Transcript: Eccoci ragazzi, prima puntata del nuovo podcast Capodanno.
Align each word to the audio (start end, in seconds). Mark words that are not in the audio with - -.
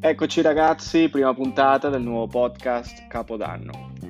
Eccoci 0.00 0.42
ragazzi, 0.42 1.08
prima 1.08 1.34
puntata 1.34 1.88
del 1.88 2.02
nuovo 2.02 2.28
podcast 2.28 3.08
Capodanno. 3.08 4.07